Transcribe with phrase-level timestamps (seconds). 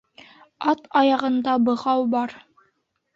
[0.69, 2.33] Ат аяғында бығау бар